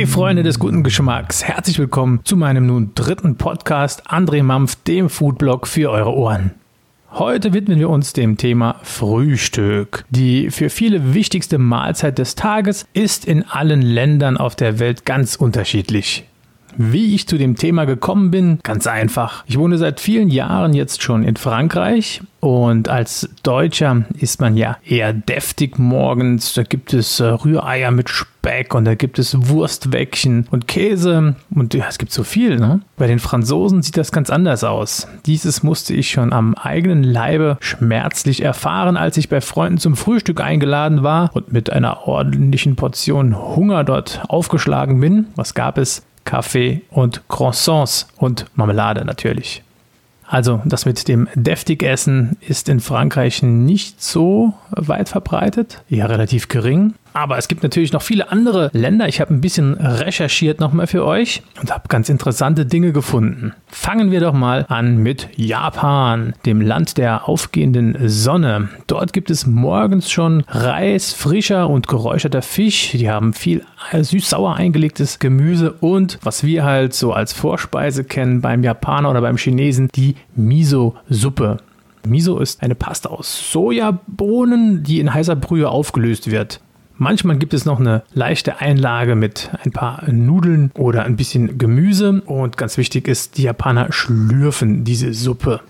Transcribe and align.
Hey 0.00 0.06
Freunde 0.06 0.42
des 0.42 0.58
guten 0.58 0.82
Geschmacks, 0.82 1.44
herzlich 1.44 1.78
willkommen 1.78 2.20
zu 2.24 2.34
meinem 2.34 2.64
nun 2.64 2.92
dritten 2.94 3.36
Podcast 3.36 4.10
André 4.10 4.42
Mampf, 4.42 4.76
dem 4.76 5.10
Foodblog 5.10 5.66
für 5.66 5.90
eure 5.90 6.14
Ohren. 6.14 6.52
Heute 7.10 7.52
widmen 7.52 7.78
wir 7.78 7.90
uns 7.90 8.14
dem 8.14 8.38
Thema 8.38 8.76
Frühstück. 8.82 10.06
Die 10.08 10.50
für 10.50 10.70
viele 10.70 11.12
wichtigste 11.12 11.58
Mahlzeit 11.58 12.18
des 12.18 12.34
Tages 12.34 12.86
ist 12.94 13.26
in 13.26 13.42
allen 13.42 13.82
Ländern 13.82 14.38
auf 14.38 14.56
der 14.56 14.78
Welt 14.78 15.04
ganz 15.04 15.36
unterschiedlich. 15.36 16.24
Wie 16.76 17.14
ich 17.14 17.26
zu 17.26 17.38
dem 17.38 17.56
Thema 17.56 17.84
gekommen 17.84 18.30
bin, 18.30 18.58
ganz 18.62 18.86
einfach. 18.86 19.44
Ich 19.46 19.58
wohne 19.58 19.78
seit 19.78 20.00
vielen 20.00 20.28
Jahren 20.28 20.72
jetzt 20.72 21.02
schon 21.02 21.24
in 21.24 21.36
Frankreich 21.36 22.22
und 22.40 22.88
als 22.88 23.28
Deutscher 23.42 24.04
ist 24.18 24.40
man 24.40 24.56
ja 24.56 24.78
eher 24.84 25.12
deftig 25.12 25.78
morgens. 25.78 26.54
Da 26.54 26.62
gibt 26.62 26.94
es 26.94 27.20
äh, 27.20 27.24
Rühreier 27.24 27.90
mit 27.90 28.08
Speck 28.08 28.74
und 28.74 28.86
da 28.86 28.94
gibt 28.94 29.18
es 29.18 29.48
Wurstwäckchen 29.48 30.46
und 30.50 30.66
Käse 30.66 31.36
und 31.54 31.74
ja, 31.74 31.84
es 31.88 31.98
gibt 31.98 32.12
so 32.12 32.24
viel. 32.24 32.58
Ne? 32.58 32.80
Bei 32.96 33.06
den 33.06 33.18
Franzosen 33.18 33.82
sieht 33.82 33.98
das 33.98 34.10
ganz 34.10 34.30
anders 34.30 34.64
aus. 34.64 35.06
Dieses 35.26 35.62
musste 35.62 35.92
ich 35.92 36.10
schon 36.10 36.32
am 36.32 36.54
eigenen 36.54 37.02
Leibe 37.02 37.58
schmerzlich 37.60 38.42
erfahren, 38.42 38.96
als 38.96 39.18
ich 39.18 39.28
bei 39.28 39.42
Freunden 39.42 39.78
zum 39.78 39.94
Frühstück 39.94 40.40
eingeladen 40.40 41.02
war 41.02 41.30
und 41.34 41.52
mit 41.52 41.70
einer 41.70 42.08
ordentlichen 42.08 42.74
Portion 42.74 43.36
Hunger 43.36 43.84
dort 43.84 44.22
aufgeschlagen 44.28 44.98
bin. 45.00 45.26
Was 45.36 45.52
gab 45.52 45.76
es? 45.76 46.02
Kaffee 46.30 46.82
und 46.90 47.26
Croissants 47.26 48.06
und 48.16 48.46
Marmelade 48.54 49.04
natürlich. 49.04 49.64
Also 50.28 50.62
das 50.64 50.86
mit 50.86 51.08
dem 51.08 51.26
deftig 51.34 51.82
Essen 51.82 52.36
ist 52.40 52.68
in 52.68 52.78
Frankreich 52.78 53.42
nicht 53.42 54.00
so 54.00 54.54
weit 54.70 55.08
verbreitet, 55.08 55.82
eher 55.90 56.08
relativ 56.08 56.46
gering. 56.46 56.94
Aber 57.12 57.38
es 57.38 57.48
gibt 57.48 57.62
natürlich 57.62 57.92
noch 57.92 58.02
viele 58.02 58.30
andere 58.30 58.70
Länder. 58.72 59.08
Ich 59.08 59.20
habe 59.20 59.34
ein 59.34 59.40
bisschen 59.40 59.74
recherchiert 59.74 60.60
nochmal 60.60 60.86
für 60.86 61.04
euch 61.04 61.42
und 61.60 61.72
habe 61.72 61.88
ganz 61.88 62.08
interessante 62.08 62.66
Dinge 62.66 62.92
gefunden. 62.92 63.52
Fangen 63.68 64.10
wir 64.10 64.20
doch 64.20 64.32
mal 64.32 64.66
an 64.68 64.98
mit 64.98 65.28
Japan, 65.36 66.34
dem 66.46 66.60
Land 66.60 66.98
der 66.98 67.28
aufgehenden 67.28 67.96
Sonne. 68.08 68.68
Dort 68.86 69.12
gibt 69.12 69.30
es 69.30 69.46
morgens 69.46 70.10
schon 70.10 70.44
Reis, 70.48 71.12
frischer 71.12 71.68
und 71.68 71.88
geräucherter 71.88 72.42
Fisch. 72.42 72.90
Die 72.92 73.10
haben 73.10 73.32
viel 73.32 73.64
süß-sauer 73.92 74.56
eingelegtes 74.56 75.18
Gemüse 75.18 75.72
und 75.72 76.18
was 76.22 76.44
wir 76.44 76.64
halt 76.64 76.94
so 76.94 77.12
als 77.12 77.32
Vorspeise 77.32 78.04
kennen 78.04 78.40
beim 78.40 78.62
Japaner 78.62 79.10
oder 79.10 79.20
beim 79.20 79.36
Chinesen, 79.36 79.88
die 79.94 80.16
Miso-Suppe. 80.36 81.58
Miso 82.06 82.38
ist 82.38 82.62
eine 82.62 82.74
Pasta 82.74 83.10
aus 83.10 83.52
Sojabohnen, 83.52 84.82
die 84.82 85.00
in 85.00 85.12
heißer 85.12 85.36
Brühe 85.36 85.68
aufgelöst 85.68 86.30
wird. 86.30 86.60
Manchmal 87.02 87.38
gibt 87.38 87.54
es 87.54 87.64
noch 87.64 87.80
eine 87.80 88.02
leichte 88.12 88.60
Einlage 88.60 89.14
mit 89.14 89.48
ein 89.64 89.70
paar 89.70 90.04
Nudeln 90.12 90.70
oder 90.74 91.04
ein 91.04 91.16
bisschen 91.16 91.56
Gemüse. 91.56 92.20
Und 92.26 92.58
ganz 92.58 92.76
wichtig 92.76 93.08
ist, 93.08 93.38
die 93.38 93.44
Japaner 93.44 93.90
schlürfen 93.90 94.84
diese 94.84 95.14
Suppe. 95.14 95.60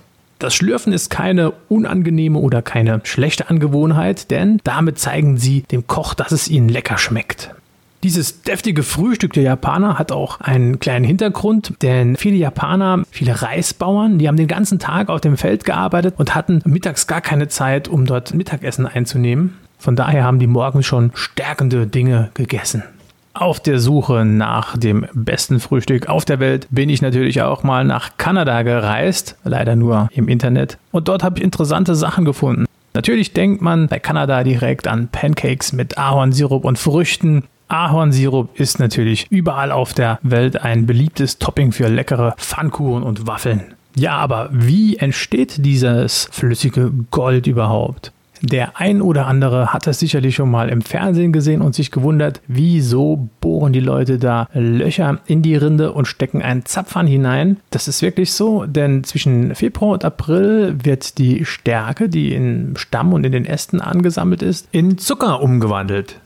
Das 0.41 0.57
Schlürfen 0.57 0.93
ist 0.93 1.09
keine 1.09 1.53
unangenehme 1.69 2.37
oder 2.37 2.63
keine 2.63 3.01
schlechte 3.05 3.49
Angewohnheit, 3.49 4.33
denn 4.33 4.59
damit 4.65 4.99
zeigen 4.99 5.37
sie 5.37 5.63
dem 5.71 5.87
Koch, 5.87 6.15
dass 6.15 6.33
es 6.33 6.49
ihnen 6.49 6.69
lecker 6.69 6.99
schmeckt. 6.99 7.55
Dieses 8.03 8.43
deftige 8.43 8.83
Frühstück 8.83 9.33
der 9.35 9.45
Japaner 9.45 10.01
hat 10.01 10.11
auch 10.11 10.41
einen 10.41 10.81
kleinen 10.81 11.05
Hintergrund, 11.05 11.75
denn 11.81 12.17
viele 12.17 12.39
Japaner, 12.39 13.05
viele 13.13 13.41
Reisbauern, 13.41 14.19
die 14.19 14.27
haben 14.27 14.37
den 14.37 14.49
ganzen 14.49 14.81
Tag 14.81 15.09
auf 15.09 15.21
dem 15.21 15.37
Feld 15.37 15.65
gearbeitet 15.65 16.17
und 16.19 16.35
hatten 16.35 16.61
mittags 16.65 17.07
gar 17.07 17.21
keine 17.21 17.47
Zeit, 17.47 17.87
um 17.87 18.05
dort 18.05 18.35
Mittagessen 18.35 18.87
einzunehmen. 18.87 19.57
Von 19.81 19.97
daher 19.97 20.25
haben 20.25 20.39
die 20.39 20.47
morgens 20.47 20.87
schon 20.87 21.11
stärkende 21.15 21.87
Dinge 21.87 22.31
gegessen. 22.35 22.85
Auf 23.33 23.61
der 23.61 23.79
Suche 23.79 24.25
nach 24.25 24.77
dem 24.77 25.07
besten 25.15 25.61
Frühstück 25.61 26.09
auf 26.09 26.25
der 26.25 26.39
Welt 26.41 26.67
bin 26.71 26.91
ich 26.91 27.01
natürlich 27.01 27.41
auch 27.41 27.63
mal 27.63 27.85
nach 27.85 28.19
Kanada 28.19 28.63
gereist, 28.63 29.37
leider 29.45 29.77
nur 29.77 30.09
im 30.13 30.29
Internet. 30.29 30.79
Und 30.93 31.09
dort 31.09 31.23
habe 31.23 31.39
ich 31.39 31.45
interessante 31.45 31.95
Sachen 31.95 32.25
gefunden. 32.25 32.67
Natürlich 32.93 33.33
denkt 33.33 33.63
man 33.63 33.87
bei 33.87 33.99
Kanada 33.99 34.45
direkt 34.45 34.87
an 34.87 35.09
Pancakes 35.09 35.73
mit 35.73 35.97
Ahornsirup 35.97 36.65
und 36.65 36.79
Früchten. 36.79 37.45
Ahornsirup 37.69 38.59
ist 38.59 38.81
natürlich 38.81 39.29
überall 39.31 39.71
auf 39.71 39.95
der 39.95 40.19
Welt 40.23 40.61
ein 40.63 40.87
beliebtes 40.87 41.39
Topping 41.39 41.73
für 41.73 41.89
leckere 41.89 42.35
Pfannkuchen 42.37 43.05
und 43.05 43.27
Waffeln. 43.27 43.75
Ja, 43.95 44.17
aber 44.17 44.51
wie 44.53 44.97
entsteht 44.97 45.65
dieses 45.65 46.29
flüssige 46.33 46.91
Gold 47.11 47.47
überhaupt? 47.47 48.13
Der 48.43 48.79
ein 48.81 49.03
oder 49.03 49.27
andere 49.27 49.73
hat 49.73 49.87
das 49.87 49.99
sicherlich 49.99 50.35
schon 50.35 50.51
mal 50.51 50.69
im 50.69 50.83
Fernsehen 50.83 51.33
gesehen 51.33 51.61
und 51.61 51.75
sich 51.75 51.91
gewundert, 51.91 52.41
wieso 52.47 53.29
bohren 53.41 53.73
die 53.73 53.81
Leute 53.81 54.19
da 54.19 54.49
Löcher 54.55 55.19
in 55.27 55.43
die 55.43 55.57
Rinde 55.57 55.93
und 55.93 56.07
stecken 56.07 56.43
einen 56.43 56.65
Zapfhahn 56.65 57.07
hinein. 57.07 57.59
Das 57.71 57.89
ist 57.89 58.03
wirklich 58.03 58.33
so, 58.33 58.65
denn 58.65 59.05
zwischen 59.05 59.55
Februar 59.55 59.93
und 59.93 60.05
April 60.05 60.77
wird 60.83 61.19
die 61.19 61.45
Stärke, 61.45 62.09
die 62.09 62.35
im 62.35 62.77
Stamm 62.77 63.13
und 63.13 63.25
in 63.25 63.33
den 63.33 63.47
Ästen 63.47 63.81
angesammelt 63.81 64.43
ist, 64.43 64.69
in 64.73 64.99
Zucker 64.99 65.43
umgewandelt. 65.43 66.21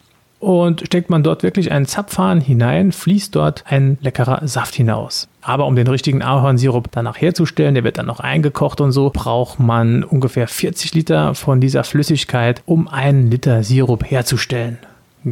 Und 0.45 0.83
steckt 0.83 1.09
man 1.09 1.23
dort 1.23 1.43
wirklich 1.43 1.73
einen 1.73 1.87
Zapfhahn 1.87 2.39
hinein, 2.39 2.93
fließt 2.93 3.35
dort 3.35 3.65
ein 3.67 3.97
leckerer 4.03 4.47
Saft 4.47 4.75
hinaus. 4.75 5.27
Aber 5.41 5.65
um 5.65 5.75
den 5.75 5.87
richtigen 5.87 6.21
Ahornsirup 6.21 6.89
danach 6.93 7.19
herzustellen, 7.19 7.73
der 7.73 7.83
wird 7.83 7.97
dann 7.97 8.05
noch 8.05 8.21
eingekocht 8.21 8.83
und 8.83 8.93
so, 8.93 9.09
braucht 9.09 9.59
man 9.59 10.05
ungefähr 10.05 10.47
40 10.47 10.93
Liter 10.93 11.35
von 11.35 11.63
dieser 11.63 11.83
Flüssigkeit, 11.83 12.63
um 12.67 12.89
einen 12.89 13.31
Liter 13.31 13.63
Sirup 13.63 14.05
herzustellen. 14.05 14.77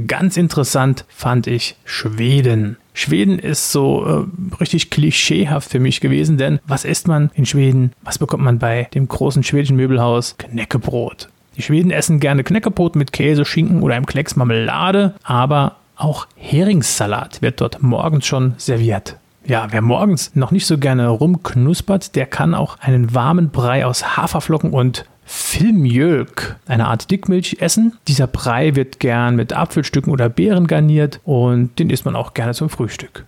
Ganz 0.07 0.39
interessant 0.39 1.05
fand 1.09 1.47
ich 1.47 1.77
Schweden. 1.85 2.79
Schweden 2.95 3.39
ist 3.39 3.71
so 3.71 4.07
äh, 4.07 4.55
richtig 4.61 4.89
klischeehaft 4.89 5.71
für 5.71 5.81
mich 5.81 6.01
gewesen, 6.01 6.39
denn 6.39 6.59
was 6.67 6.87
isst 6.87 7.07
man 7.07 7.31
in 7.35 7.45
Schweden? 7.45 7.93
Was 8.01 8.17
bekommt 8.17 8.45
man 8.45 8.59
bei 8.59 8.89
dem 8.95 9.09
großen 9.09 9.43
schwedischen 9.43 9.77
Möbelhaus? 9.77 10.37
Knäckebrot. 10.39 11.29
Die 11.57 11.63
Schweden 11.63 11.91
essen 11.91 12.21
gerne 12.21 12.45
Knäckebrot 12.45 12.97
mit 12.97 13.13
Käse, 13.13 13.45
Schinken 13.45 13.83
oder 13.83 13.95
einem 13.95 14.07
Klecks 14.07 14.37
Marmelade, 14.37 15.15
aber 15.23 15.77
auch 15.97 16.27
Heringssalat 16.37 17.43
wird 17.43 17.61
dort 17.61 17.83
morgens 17.83 18.27
schon 18.27 18.55
serviert. 18.57 19.17
Ja, 19.45 19.67
wer 19.71 19.83
morgens 19.83 20.35
noch 20.35 20.53
nicht 20.53 20.67
so 20.67 20.79
gerne 20.79 21.09
rumknuspert, 21.09 22.15
der 22.15 22.27
kann 22.27 22.55
auch 22.55 22.79
einen 22.79 23.15
warmen 23.15 23.51
Brei 23.51 23.85
aus 23.85 24.17
Haferflocken 24.17 24.71
und 24.71 25.05
Filmjölk, 25.25 26.57
eine 26.67 26.89
Art 26.89 27.11
Dickmilch, 27.11 27.57
essen. 27.61 27.95
Dieser 28.07 28.27
Brei 28.27 28.77
wird 28.77 29.01
gern 29.01 29.37
mit 29.37 29.53
Apfelstücken 29.53 30.13
oder 30.13 30.29
Beeren 30.29 30.67
garniert 30.67 31.21
und 31.25 31.79
den 31.79 31.91
isst 31.91 32.05
man 32.05 32.17
auch 32.17 32.35
gerne 32.35 32.55
zum 32.55 32.69
Frühstück. 32.69 33.25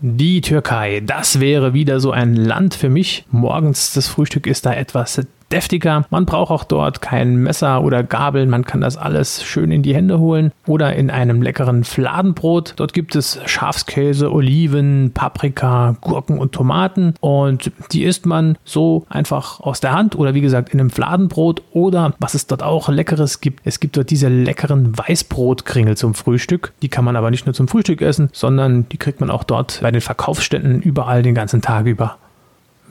Die 0.00 0.40
Türkei, 0.40 1.00
das 1.00 1.40
wäre 1.40 1.72
wieder 1.72 2.00
so 2.00 2.10
ein 2.10 2.34
Land 2.34 2.74
für 2.74 2.90
mich. 2.90 3.24
Morgens 3.30 3.94
das 3.94 4.08
Frühstück 4.08 4.46
ist 4.46 4.66
da 4.66 4.74
etwas 4.74 5.20
deftiger. 5.54 6.04
Man 6.10 6.26
braucht 6.26 6.50
auch 6.50 6.64
dort 6.64 7.00
kein 7.00 7.36
Messer 7.36 7.82
oder 7.82 8.02
Gabel. 8.02 8.46
Man 8.46 8.64
kann 8.64 8.80
das 8.80 8.96
alles 8.96 9.44
schön 9.44 9.70
in 9.70 9.82
die 9.82 9.94
Hände 9.94 10.18
holen 10.18 10.52
oder 10.66 10.94
in 10.94 11.10
einem 11.10 11.42
leckeren 11.42 11.84
Fladenbrot. 11.84 12.74
Dort 12.76 12.92
gibt 12.92 13.14
es 13.14 13.40
Schafskäse, 13.46 14.32
Oliven, 14.32 15.12
Paprika, 15.14 15.96
Gurken 16.00 16.38
und 16.38 16.52
Tomaten 16.52 17.14
und 17.20 17.70
die 17.92 18.02
isst 18.02 18.26
man 18.26 18.58
so 18.64 19.06
einfach 19.08 19.60
aus 19.60 19.80
der 19.80 19.92
Hand 19.92 20.16
oder 20.16 20.34
wie 20.34 20.40
gesagt 20.40 20.70
in 20.70 20.80
einem 20.80 20.90
Fladenbrot 20.90 21.62
oder 21.72 22.14
was 22.18 22.34
es 22.34 22.48
dort 22.48 22.64
auch 22.64 22.88
leckeres 22.88 23.40
gibt. 23.40 23.60
Es 23.64 23.78
gibt 23.78 23.96
dort 23.96 24.10
diese 24.10 24.28
leckeren 24.28 24.98
Weißbrotkringel 24.98 25.96
zum 25.96 26.14
Frühstück. 26.14 26.72
Die 26.82 26.88
kann 26.88 27.04
man 27.04 27.14
aber 27.14 27.30
nicht 27.30 27.46
nur 27.46 27.54
zum 27.54 27.68
Frühstück 27.68 28.02
essen, 28.02 28.28
sondern 28.32 28.88
die 28.88 28.96
kriegt 28.96 29.20
man 29.20 29.30
auch 29.30 29.44
dort 29.44 29.78
bei 29.82 29.92
den 29.92 30.00
Verkaufsständen 30.00 30.82
überall 30.82 31.22
den 31.22 31.34
ganzen 31.34 31.62
Tag 31.62 31.86
über. 31.86 32.18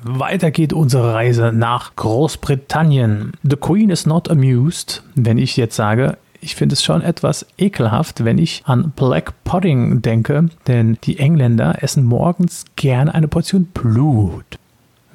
Weiter 0.06 0.52
geht 0.52 0.74
unsere 0.74 1.14
Reise 1.14 1.52
nach 1.54 1.96
Großbritannien. 1.96 3.32
The 3.44 3.56
Queen 3.56 3.90
is 3.90 4.06
not 4.06 4.30
amused, 4.30 5.02
wenn 5.16 5.38
ich 5.38 5.56
jetzt 5.56 5.76
sage, 5.76 6.18
ich 6.42 6.56
finde 6.56 6.74
es 6.74 6.84
schon 6.84 7.02
etwas 7.02 7.46
ekelhaft, 7.58 8.26
wenn 8.26 8.38
ich 8.38 8.64
an 8.66 8.92
Black 8.96 9.34
Pudding 9.46 10.02
denke, 10.02 10.50
denn 10.68 10.98
die 11.04 11.20
Engländer 11.20 11.82
essen 11.82 12.04
morgens 12.04 12.66
gerne 12.76 13.16
eine 13.16 13.30
Portion 13.30 13.66
Blut. 13.74 14.60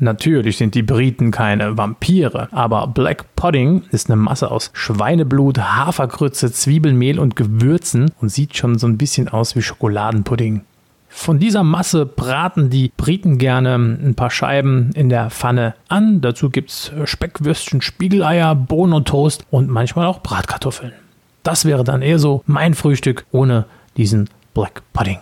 Natürlich 0.00 0.56
sind 0.56 0.74
die 0.74 0.82
Briten 0.82 1.32
keine 1.32 1.76
Vampire, 1.76 2.48
aber 2.52 2.86
Black 2.86 3.34
Pudding 3.36 3.82
ist 3.90 4.08
eine 4.08 4.16
Masse 4.16 4.50
aus 4.50 4.70
Schweineblut, 4.72 5.58
Hafergrütze, 5.58 6.52
Zwiebelmehl 6.52 7.18
und 7.18 7.36
Gewürzen 7.36 8.12
und 8.20 8.30
sieht 8.30 8.56
schon 8.56 8.78
so 8.78 8.86
ein 8.86 8.96
bisschen 8.96 9.28
aus 9.28 9.54
wie 9.56 9.62
Schokoladenpudding. 9.62 10.62
Von 11.08 11.38
dieser 11.38 11.62
Masse 11.62 12.06
braten 12.06 12.70
die 12.70 12.92
Briten 12.96 13.38
gerne 13.38 13.74
ein 13.74 14.14
paar 14.14 14.30
Scheiben 14.30 14.90
in 14.94 15.08
der 15.08 15.30
Pfanne 15.30 15.74
an. 15.88 16.20
Dazu 16.20 16.50
gibt 16.50 16.70
es 16.70 16.92
Speckwürstchen, 17.04 17.80
Spiegeleier, 17.80 18.54
Bohnen 18.54 18.92
und 18.92 19.08
Toast 19.08 19.44
und 19.50 19.70
manchmal 19.70 20.06
auch 20.06 20.20
Bratkartoffeln. 20.22 20.92
Das 21.42 21.64
wäre 21.64 21.82
dann 21.82 22.02
eher 22.02 22.18
so 22.18 22.42
mein 22.46 22.74
Frühstück 22.74 23.24
ohne 23.32 23.64
diesen 23.96 24.28
Black 24.54 24.82
Pudding. 24.92 25.18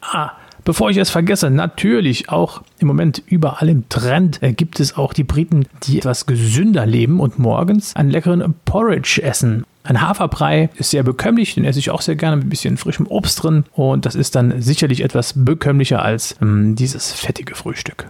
Ah, 0.00 0.32
Bevor 0.64 0.90
ich 0.90 0.98
es 0.98 1.10
vergesse, 1.10 1.50
natürlich 1.50 2.28
auch 2.28 2.62
im 2.78 2.86
Moment 2.86 3.22
überall 3.26 3.68
im 3.68 3.88
Trend 3.88 4.42
äh, 4.42 4.52
gibt 4.52 4.78
es 4.80 4.96
auch 4.96 5.12
die 5.12 5.24
Briten, 5.24 5.66
die 5.84 5.98
etwas 5.98 6.26
gesünder 6.26 6.86
leben 6.86 7.20
und 7.20 7.38
morgens 7.38 7.96
einen 7.96 8.10
leckeren 8.10 8.54
Porridge 8.64 9.22
essen. 9.22 9.64
Ein 9.82 10.02
Haferbrei 10.02 10.68
ist 10.74 10.90
sehr 10.90 11.02
bekömmlich, 11.02 11.54
den 11.54 11.64
esse 11.64 11.78
ich 11.78 11.90
auch 11.90 12.02
sehr 12.02 12.16
gerne 12.16 12.36
mit 12.36 12.46
ein 12.46 12.50
bisschen 12.50 12.76
frischem 12.76 13.06
Obst 13.06 13.42
drin 13.42 13.64
und 13.72 14.04
das 14.04 14.14
ist 14.14 14.34
dann 14.34 14.60
sicherlich 14.60 15.02
etwas 15.02 15.32
bekömmlicher 15.34 16.02
als 16.02 16.36
ähm, 16.42 16.76
dieses 16.76 17.12
fettige 17.12 17.54
Frühstück. 17.54 18.06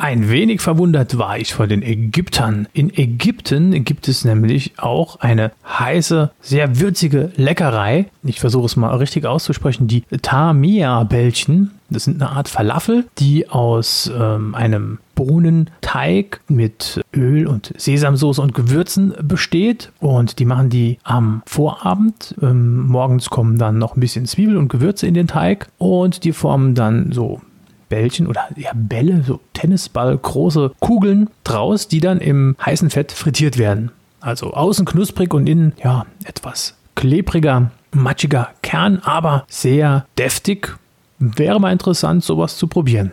Ein 0.00 0.30
wenig 0.30 0.62
verwundert 0.62 1.18
war 1.18 1.36
ich 1.36 1.52
vor 1.52 1.66
den 1.66 1.82
Ägyptern. 1.82 2.66
In 2.72 2.88
Ägypten 2.88 3.84
gibt 3.84 4.08
es 4.08 4.24
nämlich 4.24 4.72
auch 4.78 5.20
eine 5.20 5.52
heiße, 5.68 6.30
sehr 6.40 6.80
würzige 6.80 7.32
Leckerei. 7.36 8.06
Ich 8.22 8.40
versuche 8.40 8.64
es 8.64 8.76
mal 8.76 8.96
richtig 8.96 9.26
auszusprechen. 9.26 9.88
Die 9.88 10.04
Tamia-Bällchen. 10.22 11.72
Das 11.90 12.04
sind 12.04 12.22
eine 12.22 12.30
Art 12.30 12.48
Falafel, 12.48 13.08
die 13.18 13.50
aus 13.50 14.10
ähm, 14.18 14.54
einem 14.54 15.00
Bohnenteig 15.16 16.40
mit 16.48 17.02
Öl 17.14 17.46
und 17.46 17.74
Sesamsoße 17.76 18.40
und 18.40 18.54
Gewürzen 18.54 19.12
besteht. 19.22 19.92
Und 20.00 20.38
die 20.38 20.46
machen 20.46 20.70
die 20.70 20.96
am 21.02 21.42
Vorabend. 21.44 22.36
Ähm, 22.40 22.86
morgens 22.86 23.28
kommen 23.28 23.58
dann 23.58 23.76
noch 23.76 23.96
ein 23.96 24.00
bisschen 24.00 24.24
Zwiebel 24.24 24.56
und 24.56 24.68
Gewürze 24.68 25.06
in 25.06 25.12
den 25.12 25.26
Teig. 25.26 25.68
Und 25.76 26.24
die 26.24 26.32
formen 26.32 26.74
dann 26.74 27.12
so 27.12 27.42
Bällchen 27.90 28.26
oder 28.26 28.48
ja, 28.56 28.70
Bälle, 28.74 29.22
so 29.26 29.40
Tennisball, 29.52 30.16
große 30.16 30.72
Kugeln 30.80 31.28
draus, 31.44 31.88
die 31.88 32.00
dann 32.00 32.20
im 32.20 32.56
heißen 32.64 32.88
Fett 32.88 33.12
frittiert 33.12 33.58
werden. 33.58 33.90
Also 34.20 34.54
außen 34.54 34.86
knusprig 34.86 35.34
und 35.34 35.46
innen 35.46 35.74
ja 35.82 36.06
etwas 36.24 36.76
klebriger, 36.94 37.70
matschiger 37.92 38.48
Kern, 38.62 39.00
aber 39.04 39.44
sehr 39.48 40.06
deftig. 40.18 40.78
Wäre 41.18 41.60
mal 41.60 41.72
interessant, 41.72 42.24
sowas 42.24 42.56
zu 42.56 42.66
probieren. 42.66 43.12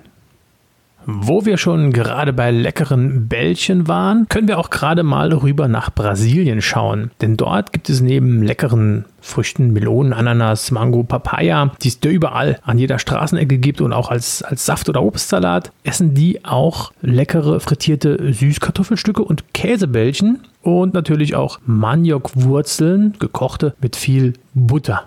Wo 1.10 1.46
wir 1.46 1.58
schon 1.58 1.94
gerade 1.94 2.34
bei 2.34 2.52
leckeren 2.52 3.30
Bällchen 3.30 3.88
waren, 3.88 4.28
können 4.28 4.50
wir 4.50 4.60
auch 4.60 4.70
gerade 4.70 5.04
mal 5.04 5.32
rüber 5.32 5.70
nach 5.70 5.90
Brasilien 5.90 6.62
schauen. 6.62 7.12
Denn 7.22 7.38
dort 7.38 7.72
gibt 7.72 7.90
es 7.90 8.02
neben 8.02 8.44
leckeren 8.44 9.06
Früchten, 9.22 9.72
Melonen, 9.72 10.12
Ananas, 10.12 10.70
Mango, 10.70 11.04
Papaya, 11.04 11.72
die 11.82 11.88
es 11.88 12.02
dir 12.02 12.12
überall 12.12 12.60
an 12.62 12.78
jeder 12.78 13.00
Straßenecke 13.00 13.58
gibt 13.58 13.80
und 13.80 13.94
auch 13.94 14.12
als, 14.12 14.44
als 14.44 14.66
Saft- 14.66 14.90
oder 14.90 15.02
Obstsalat, 15.02 15.72
essen 15.86 16.14
die 16.14 16.44
auch 16.44 16.92
leckere 17.02 17.62
frittierte 17.62 18.34
Süßkartoffelstücke 18.34 19.24
und 19.24 19.54
Käsebällchen 19.54 20.44
und 20.62 20.94
natürlich 20.94 21.36
auch 21.36 21.60
Maniokwurzeln, 21.66 23.16
gekochte 23.18 23.76
mit 23.80 23.96
viel 23.96 24.34
Butter. 24.54 25.06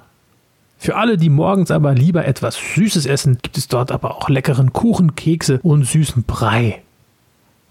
Für 0.83 0.97
alle, 0.97 1.19
die 1.19 1.29
morgens 1.29 1.71
aber 1.71 1.93
lieber 1.93 2.25
etwas 2.25 2.57
Süßes 2.75 3.05
essen, 3.05 3.37
gibt 3.43 3.59
es 3.59 3.69
dort 3.69 3.93
aber 3.93 4.17
auch 4.17 4.31
leckeren 4.31 4.73
Kuchen, 4.73 5.15
Kekse 5.15 5.61
und 5.63 5.85
süßen 5.85 6.23
Brei. 6.23 6.81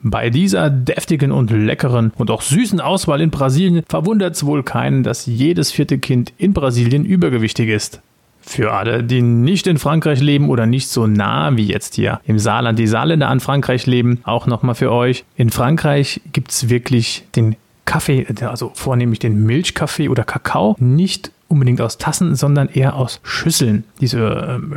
Bei 0.04 0.30
dieser 0.30 0.70
deftigen 0.70 1.32
und 1.32 1.50
leckeren 1.50 2.14
und 2.18 2.30
auch 2.30 2.44
süßen 2.44 2.80
Auswahl 2.80 3.20
in 3.22 3.32
Brasilien 3.32 3.84
verwundert 3.90 4.36
es 4.36 4.46
wohl 4.46 4.62
keinen, 4.62 5.02
dass 5.02 5.26
jedes 5.26 5.72
vierte 5.72 5.98
Kind 5.98 6.34
in 6.38 6.54
Brasilien 6.54 7.04
übergewichtig 7.04 7.70
ist. 7.70 8.00
Für 8.42 8.74
alle, 8.74 9.04
die 9.04 9.24
nicht 9.24 9.66
in 9.66 9.80
Frankreich 9.80 10.22
leben 10.22 10.48
oder 10.48 10.68
nicht 10.68 10.88
so 10.88 11.08
nah 11.08 11.58
wie 11.58 11.66
jetzt 11.66 11.96
hier 11.96 12.22
im 12.28 12.38
Saarland 12.38 12.78
die 12.78 12.88
Saarländer 12.88 13.28
an 13.28 13.40
Frankreich 13.40 13.88
leben, 13.88 14.20
auch 14.24 14.46
nochmal 14.46 14.76
für 14.76 14.92
euch. 14.92 15.26
In 15.36 15.50
Frankreich 15.50 16.22
gibt 16.32 16.52
es 16.52 16.70
wirklich 16.70 17.26
den 17.36 17.56
Kaffee, 17.86 18.28
also 18.42 18.72
vornehmlich 18.76 19.18
den 19.18 19.48
Milchkaffee 19.48 20.10
oder 20.10 20.24
Kakao, 20.24 20.76
nicht 20.80 21.32
unbedingt 21.50 21.82
aus 21.82 21.98
Tassen, 21.98 22.36
sondern 22.36 22.70
eher 22.70 22.96
aus 22.96 23.20
Schüsseln. 23.24 23.84
Diese 24.00 24.20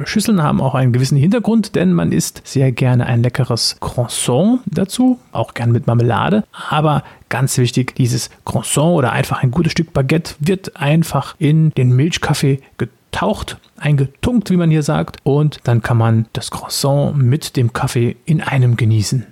äh, 0.03 0.07
Schüsseln 0.07 0.43
haben 0.43 0.61
auch 0.61 0.75
einen 0.75 0.93
gewissen 0.93 1.19
Hintergrund, 1.19 1.77
denn 1.77 1.93
man 1.93 2.11
isst 2.11 2.43
sehr 2.45 2.73
gerne 2.73 3.07
ein 3.07 3.23
leckeres 3.23 3.77
Croissant 3.79 4.61
dazu, 4.67 5.21
auch 5.31 5.55
gern 5.55 5.71
mit 5.71 5.87
Marmelade. 5.87 6.45
Aber 6.53 7.05
ganz 7.29 7.59
wichtig, 7.59 7.95
dieses 7.95 8.31
Croissant 8.45 8.97
oder 8.97 9.13
einfach 9.13 9.43
ein 9.43 9.51
gutes 9.51 9.73
Stück 9.73 9.93
Baguette 9.93 10.35
wird 10.41 10.77
einfach 10.77 11.37
in 11.39 11.71
den 11.71 11.95
Milchkaffee 11.95 12.61
getaucht, 12.79 13.59
eingetunkt, 13.77 14.51
wie 14.51 14.57
man 14.57 14.71
hier 14.71 14.83
sagt, 14.83 15.19
und 15.23 15.61
dann 15.65 15.83
kann 15.83 15.99
man 15.99 16.27
das 16.33 16.51
Croissant 16.51 17.17
mit 17.17 17.57
dem 17.57 17.73
Kaffee 17.73 18.17
in 18.25 18.41
einem 18.41 18.77
genießen. 18.77 19.27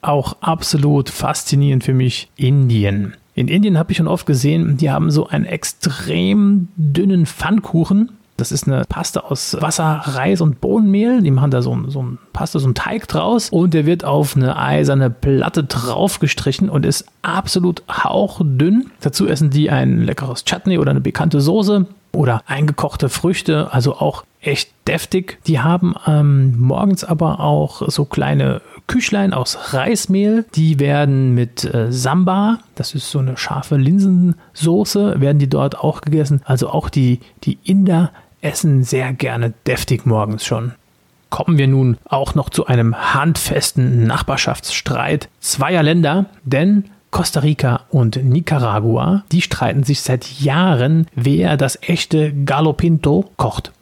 Auch 0.00 0.36
absolut 0.40 1.10
faszinierend 1.10 1.84
für 1.84 1.94
mich 1.94 2.30
Indien. 2.36 3.14
In 3.34 3.48
Indien 3.48 3.78
habe 3.78 3.92
ich 3.92 3.98
schon 3.98 4.08
oft 4.08 4.26
gesehen, 4.26 4.76
die 4.76 4.90
haben 4.90 5.10
so 5.10 5.26
einen 5.26 5.44
extrem 5.44 6.68
dünnen 6.76 7.26
Pfannkuchen. 7.26 8.12
Das 8.36 8.50
ist 8.50 8.66
eine 8.66 8.84
Paste 8.88 9.24
aus 9.24 9.56
Wasser, 9.60 10.02
Reis 10.04 10.40
und 10.40 10.60
Bohnenmehl. 10.60 11.22
Die 11.22 11.30
machen 11.30 11.50
da 11.50 11.62
so, 11.62 11.78
so 11.88 12.02
ein 12.02 12.18
Paste, 12.32 12.58
so 12.58 12.68
ein 12.68 12.74
Teig 12.74 13.06
draus 13.08 13.50
und 13.50 13.74
der 13.74 13.86
wird 13.86 14.04
auf 14.04 14.36
eine 14.36 14.56
eiserne 14.56 15.10
Platte 15.10 15.64
draufgestrichen 15.64 16.68
und 16.68 16.84
ist 16.84 17.06
absolut 17.22 17.82
hauchdünn. 17.88 18.90
Dazu 19.00 19.26
essen 19.26 19.50
die 19.50 19.70
ein 19.70 20.02
leckeres 20.02 20.44
Chutney 20.44 20.78
oder 20.78 20.90
eine 20.90 21.00
bekannte 21.00 21.40
Soße 21.40 21.86
oder 22.12 22.42
eingekochte 22.46 23.08
Früchte, 23.08 23.72
also 23.72 23.96
auch 23.96 24.24
echt 24.40 24.70
deftig. 24.86 25.38
Die 25.46 25.60
haben 25.60 25.94
ähm, 26.06 26.58
morgens 26.58 27.04
aber 27.04 27.40
auch 27.40 27.88
so 27.88 28.04
kleine 28.04 28.60
Küchlein 28.86 29.32
aus 29.32 29.74
Reismehl. 29.74 30.44
Die 30.54 30.78
werden 30.78 31.34
mit 31.34 31.64
äh, 31.64 31.90
Samba, 31.90 32.58
das 32.74 32.94
ist 32.94 33.10
so 33.10 33.18
eine 33.18 33.36
scharfe 33.36 33.76
Linsensoße, 33.76 35.20
werden 35.20 35.38
die 35.38 35.48
dort 35.48 35.78
auch 35.78 36.00
gegessen. 36.00 36.42
Also 36.44 36.68
auch 36.68 36.88
die, 36.88 37.20
die 37.44 37.58
Inder 37.64 38.12
essen 38.40 38.84
sehr 38.84 39.12
gerne 39.12 39.54
deftig 39.66 40.04
morgens 40.04 40.44
schon. 40.44 40.72
Kommen 41.30 41.56
wir 41.56 41.68
nun 41.68 41.96
auch 42.04 42.34
noch 42.34 42.50
zu 42.50 42.66
einem 42.66 42.94
handfesten 43.14 44.06
Nachbarschaftsstreit 44.06 45.30
zweier 45.40 45.82
Länder, 45.82 46.26
denn 46.44 46.84
Costa 47.10 47.40
Rica 47.40 47.82
und 47.90 48.22
Nicaragua, 48.22 49.24
die 49.32 49.42
streiten 49.42 49.84
sich 49.84 50.00
seit 50.00 50.40
Jahren, 50.40 51.06
wer 51.14 51.56
das 51.56 51.78
echte 51.82 52.32
Gallo 52.32 52.72
Pinto 52.72 53.30
kocht. 53.36 53.72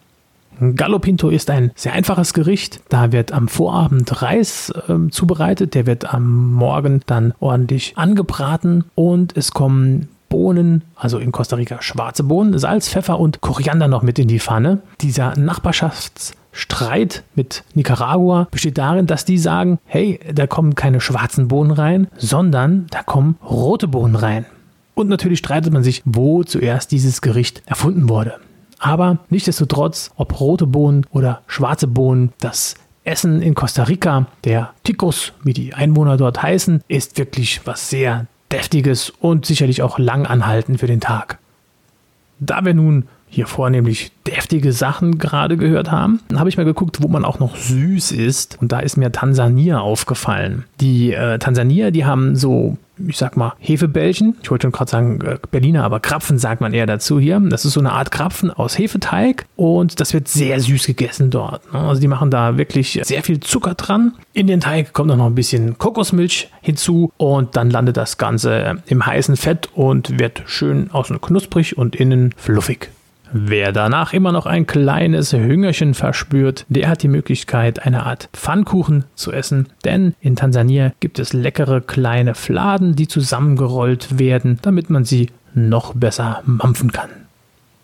Gallo 0.75 0.99
Pinto 0.99 1.31
ist 1.31 1.49
ein 1.51 1.71
sehr 1.75 1.95
einfaches 1.95 2.35
Gericht. 2.35 2.81
Da 2.89 3.13
wird 3.13 3.33
am 3.33 3.49
Vorabend 3.49 4.23
Reis 4.23 4.71
äh, 4.89 5.11
zubereitet, 5.11 5.75
der 5.75 5.87
wird 5.87 6.13
am 6.13 6.53
Morgen 6.53 7.01
dann 7.07 7.33
ordentlich 7.41 7.97
angebraten 7.97 8.85
und 8.95 9.37
es 9.37 9.53
kommen 9.53 10.09
Bohnen, 10.29 10.85
also 10.95 11.19
in 11.19 11.33
Costa 11.33 11.57
Rica 11.57 11.83
schwarze 11.83 12.23
Bohnen, 12.23 12.59
Salz, 12.59 12.89
Pfeffer 12.89 13.19
und 13.19 13.41
Koriander 13.41 13.89
noch 13.89 14.03
mit 14.03 14.19
in 14.19 14.29
die 14.29 14.39
Pfanne. 14.39 14.81
Dieser 15.01 15.37
Nachbarschaftsstreit 15.37 17.25
mit 17.35 17.65
Nicaragua 17.75 18.47
besteht 18.51 18.79
darin, 18.79 19.07
dass 19.07 19.25
die 19.25 19.39
sagen, 19.39 19.79
hey, 19.87 20.21
da 20.33 20.47
kommen 20.47 20.75
keine 20.75 21.01
schwarzen 21.01 21.49
Bohnen 21.49 21.73
rein, 21.73 22.07
sondern 22.17 22.87
da 22.91 23.03
kommen 23.03 23.39
rote 23.43 23.89
Bohnen 23.89 24.15
rein. 24.15 24.47
Und 24.95 25.09
natürlich 25.09 25.39
streitet 25.39 25.73
man 25.73 25.83
sich, 25.83 26.03
wo 26.05 26.45
zuerst 26.45 26.93
dieses 26.93 27.23
Gericht 27.23 27.63
erfunden 27.67 28.09
wurde. 28.09 28.35
Aber 28.81 29.19
nichtsdestotrotz, 29.29 30.11
ob 30.17 30.41
rote 30.41 30.67
Bohnen 30.67 31.07
oder 31.13 31.43
schwarze 31.47 31.87
Bohnen, 31.87 32.33
das 32.41 32.75
Essen 33.05 33.43
in 33.43 33.55
Costa 33.55 33.85
Rica, 33.85 34.27
der 34.45 34.73
Ticos, 34.85 35.33
wie 35.45 35.53
die 35.53 35.75
Einwohner 35.75 36.17
dort 36.17 36.43
heißen, 36.43 36.83
ist 36.89 37.19
wirklich 37.19 37.61
was 37.67 37.91
sehr 37.91 38.27
deftiges 38.51 39.11
und 39.11 39.47
sicherlich 39.47 39.83
auch 39.83 39.99
lang 39.99 40.27
anhalten 40.27 40.79
für 40.79 40.87
den 40.87 41.01
Tag. 41.01 41.39
Da 42.41 42.65
wir 42.65 42.75
nun 42.75 43.07
hier 43.31 43.47
vornehmlich 43.47 44.13
deftige 44.27 44.73
Sachen 44.73 45.19
gerade 45.19 45.57
gehört 45.57 45.91
haben, 45.91 46.21
habe 46.35 46.49
ich 46.49 46.57
mal 46.57 46.65
geguckt, 46.65 47.01
wo 47.01 47.09
man 47.09 47.25
auch 47.25 47.39
noch 47.39 47.57
süß 47.57 48.13
ist. 48.13 48.59
Und 48.61 48.73
da 48.73 48.81
ist 48.81 48.97
mir 48.97 49.13
Tansania 49.13 49.81
aufgefallen. 49.81 50.65
Die 50.81 51.13
äh, 51.13 51.39
Tansanier, 51.39 51.91
die 51.91 52.05
haben 52.05 52.37
so 52.37 52.77
ich 53.09 53.17
sag 53.17 53.37
mal, 53.37 53.55
Hefebällchen. 53.59 54.37
Ich 54.43 54.51
wollte 54.51 54.65
schon 54.65 54.73
gerade 54.73 54.91
sagen 54.91 55.21
äh, 55.23 55.39
Berliner, 55.51 55.85
aber 55.85 56.01
Krapfen 56.01 56.39
sagt 56.39 56.61
man 56.61 56.75
eher 56.75 56.87
dazu 56.87 57.19
hier. 57.19 57.41
Das 57.41 57.65
ist 57.65 57.73
so 57.73 57.81
eine 57.81 57.93
Art 57.93 58.11
Krapfen 58.11 58.51
aus 58.51 58.79
Hefeteig 58.79 59.47
und 59.57 60.01
das 60.01 60.13
wird 60.13 60.29
sehr 60.29 60.61
süß 60.61 60.87
gegessen 60.87 61.31
dort. 61.31 61.73
Ne? 61.73 61.81
Also 61.81 62.01
die 62.01 62.09
machen 62.09 62.31
da 62.31 62.59
wirklich 62.59 63.01
sehr 63.03 63.23
viel 63.23 63.41
Zucker 63.41 63.75
dran. 63.75 64.13
In 64.33 64.47
den 64.47 64.61
Teig 64.61 64.93
kommt 64.93 65.09
noch 65.09 65.27
ein 65.27 65.35
bisschen 65.35 65.79
Kokosmilch 65.79 66.51
hinzu 66.61 67.13
und 67.17 67.57
dann 67.57 67.71
landet 67.71 67.97
das 67.97 68.19
Ganze 68.19 68.83
im 68.87 69.05
heißen 69.07 69.37
Fett 69.37 69.69
und 69.75 70.19
wird 70.19 70.43
schön 70.47 70.91
außen 70.91 71.21
knusprig 71.21 71.79
und 71.79 71.97
innen 71.97 72.35
fluffig. 72.37 72.91
Wer 73.33 73.73
danach 73.73 74.13
immer 74.13 74.33
noch 74.33 74.47
ein 74.47 74.67
kleines 74.67 75.33
Hüngerchen 75.33 75.95
verspürt, 75.95 76.67
der 76.69 76.89
hat 76.89 77.03
die 77.03 77.09
Möglichkeit, 77.09 77.85
eine 77.85 78.05
Art 78.05 78.29
Pfannkuchen 78.33 79.05
zu 79.15 79.33
essen, 79.33 79.69
denn 79.85 80.15
in 80.21 80.37
Tansania 80.37 80.93
gibt 81.01 81.19
es 81.19 81.33
leckere 81.33 81.81
kleine 81.81 82.35
Fladen, 82.35 82.97
die 82.97 83.07
zusammengerollt 83.07 84.19
werden, 84.19 84.59
damit 84.63 84.91
man 84.91 85.05
sie 85.05 85.31
noch 85.55 85.95
besser 85.95 86.43
mampfen 86.45 86.91
kann. 86.93 87.11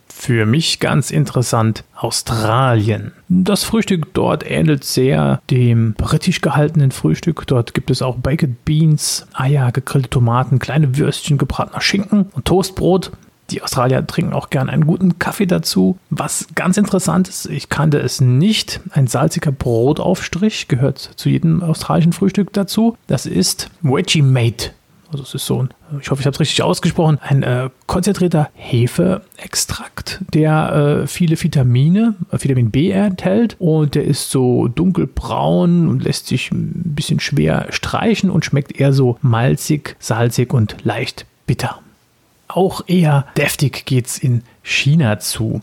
Für 0.08 0.46
mich 0.46 0.80
ganz 0.80 1.10
interessant 1.10 1.84
Australien. 1.94 3.12
Das 3.28 3.64
Frühstück 3.64 4.14
dort 4.14 4.50
ähnelt 4.50 4.82
sehr 4.82 5.42
dem 5.50 5.92
britisch 5.92 6.40
gehaltenen 6.40 6.90
Frühstück. 6.90 7.46
Dort 7.46 7.74
gibt 7.74 7.90
es 7.90 8.00
auch 8.00 8.16
Baked 8.16 8.64
Beans, 8.64 9.26
Eier, 9.34 9.70
gegrillte 9.72 10.08
Tomaten, 10.08 10.58
kleine 10.58 10.96
Würstchen, 10.96 11.36
gebratener 11.36 11.82
Schinken 11.82 12.30
und 12.32 12.46
Toastbrot. 12.46 13.12
Die 13.50 13.62
Australier 13.62 14.06
trinken 14.06 14.32
auch 14.32 14.50
gern 14.50 14.68
einen 14.68 14.86
guten 14.86 15.18
Kaffee 15.18 15.46
dazu. 15.46 15.98
Was 16.10 16.48
ganz 16.54 16.76
interessant 16.76 17.28
ist, 17.28 17.46
ich 17.46 17.68
kannte 17.68 17.98
es 17.98 18.20
nicht. 18.20 18.80
Ein 18.90 19.06
salziger 19.06 19.52
Brotaufstrich 19.52 20.68
gehört 20.68 20.98
zu 20.98 21.28
jedem 21.28 21.62
australischen 21.62 22.12
Frühstück 22.12 22.52
dazu. 22.52 22.96
Das 23.06 23.26
ist 23.26 23.70
Veggie 23.82 24.22
Mate. 24.22 24.70
Also 25.12 25.22
es 25.22 25.34
ist 25.34 25.46
so 25.46 25.62
ein, 25.62 25.68
ich 26.00 26.10
hoffe, 26.10 26.20
ich 26.20 26.26
habe 26.26 26.34
es 26.34 26.40
richtig 26.40 26.62
ausgesprochen, 26.62 27.18
ein 27.22 27.44
äh, 27.44 27.70
konzentrierter 27.86 28.50
Hefeextrakt, 28.54 30.20
der 30.34 31.02
äh, 31.02 31.06
viele 31.06 31.40
Vitamine, 31.40 32.16
äh, 32.32 32.42
Vitamin 32.42 32.72
B 32.72 32.90
enthält 32.90 33.54
und 33.60 33.94
der 33.94 34.04
ist 34.04 34.30
so 34.30 34.66
dunkelbraun 34.66 35.88
und 35.88 36.02
lässt 36.02 36.26
sich 36.26 36.50
ein 36.50 36.94
bisschen 36.94 37.20
schwer 37.20 37.66
streichen 37.70 38.30
und 38.30 38.44
schmeckt 38.44 38.78
eher 38.80 38.92
so 38.92 39.16
malzig, 39.22 39.96
salzig 40.00 40.52
und 40.52 40.76
leicht 40.82 41.24
bitter. 41.46 41.80
Auch 42.56 42.80
eher 42.86 43.26
deftig 43.36 43.84
geht 43.84 44.06
es 44.06 44.16
in 44.16 44.42
China 44.62 45.18
zu. 45.18 45.60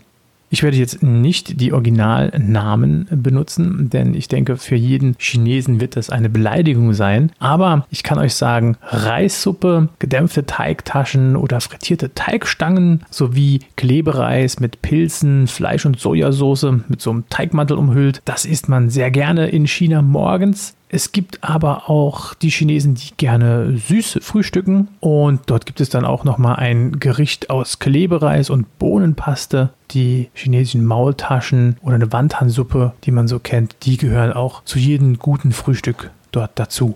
Ich 0.50 0.62
werde 0.62 0.76
jetzt 0.76 1.02
nicht 1.02 1.60
die 1.60 1.72
Originalnamen 1.72 3.08
benutzen, 3.10 3.90
denn 3.90 4.14
ich 4.14 4.28
denke, 4.28 4.56
für 4.56 4.76
jeden 4.76 5.16
Chinesen 5.18 5.80
wird 5.80 5.96
das 5.96 6.10
eine 6.10 6.28
Beleidigung 6.28 6.92
sein. 6.92 7.32
Aber 7.40 7.84
ich 7.90 8.04
kann 8.04 8.20
euch 8.20 8.36
sagen, 8.36 8.76
Reissuppe, 8.80 9.88
gedämpfte 9.98 10.46
Teigtaschen 10.46 11.34
oder 11.34 11.60
frittierte 11.60 12.14
Teigstangen 12.14 13.00
sowie 13.10 13.62
Klebereis 13.74 14.60
mit 14.60 14.80
Pilzen, 14.80 15.48
Fleisch 15.48 15.86
und 15.86 15.98
Sojasauce 15.98 16.66
mit 16.86 17.02
so 17.02 17.10
einem 17.10 17.28
Teigmantel 17.28 17.76
umhüllt, 17.76 18.22
das 18.24 18.44
isst 18.44 18.68
man 18.68 18.88
sehr 18.88 19.10
gerne 19.10 19.48
in 19.48 19.66
China 19.66 20.00
morgens. 20.00 20.76
Es 20.94 21.10
gibt 21.10 21.42
aber 21.42 21.90
auch 21.90 22.34
die 22.34 22.50
Chinesen, 22.50 22.94
die 22.94 23.16
gerne 23.16 23.76
süß 23.76 24.20
frühstücken 24.22 24.86
und 25.00 25.40
dort 25.46 25.66
gibt 25.66 25.80
es 25.80 25.88
dann 25.88 26.04
auch 26.04 26.22
noch 26.22 26.38
mal 26.38 26.54
ein 26.54 27.00
Gericht 27.00 27.50
aus 27.50 27.80
Klebereis 27.80 28.48
und 28.48 28.78
Bohnenpaste. 28.78 29.70
Die 29.90 30.30
chinesischen 30.34 30.84
Maultaschen 30.84 31.78
oder 31.82 31.96
eine 31.96 32.12
Wandhansuppe, 32.12 32.92
die 33.02 33.10
man 33.10 33.26
so 33.26 33.40
kennt, 33.40 33.74
die 33.82 33.96
gehören 33.96 34.32
auch 34.32 34.62
zu 34.62 34.78
jedem 34.78 35.18
guten 35.18 35.50
Frühstück 35.50 36.12
dort 36.30 36.52
dazu. 36.54 36.94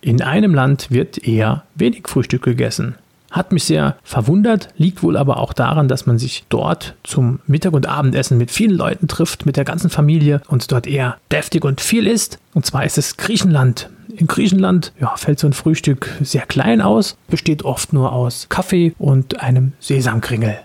In 0.00 0.22
einem 0.22 0.54
Land 0.54 0.92
wird 0.92 1.26
eher 1.26 1.64
wenig 1.74 2.06
Frühstück 2.06 2.42
gegessen. 2.42 2.94
Hat 3.32 3.50
mich 3.50 3.64
sehr 3.64 3.96
verwundert, 4.04 4.68
liegt 4.76 5.02
wohl 5.02 5.16
aber 5.16 5.38
auch 5.38 5.54
daran, 5.54 5.88
dass 5.88 6.04
man 6.04 6.18
sich 6.18 6.44
dort 6.50 6.94
zum 7.02 7.40
Mittag- 7.46 7.72
und 7.72 7.88
Abendessen 7.88 8.36
mit 8.36 8.50
vielen 8.50 8.76
Leuten 8.76 9.08
trifft, 9.08 9.46
mit 9.46 9.56
der 9.56 9.64
ganzen 9.64 9.88
Familie 9.88 10.42
und 10.48 10.70
dort 10.70 10.86
eher 10.86 11.16
deftig 11.32 11.64
und 11.64 11.80
viel 11.80 12.06
isst. 12.06 12.38
Und 12.52 12.66
zwar 12.66 12.84
ist 12.84 12.98
es 12.98 13.16
Griechenland. 13.16 13.88
In 14.14 14.26
Griechenland 14.26 14.92
ja, 15.00 15.16
fällt 15.16 15.38
so 15.38 15.46
ein 15.46 15.54
Frühstück 15.54 16.10
sehr 16.20 16.42
klein 16.42 16.82
aus, 16.82 17.16
besteht 17.28 17.64
oft 17.64 17.94
nur 17.94 18.12
aus 18.12 18.48
Kaffee 18.50 18.94
und 18.98 19.40
einem 19.40 19.72
Sesamkringel. 19.80 20.58